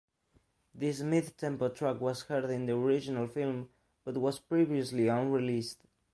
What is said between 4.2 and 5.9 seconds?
previously unreleased.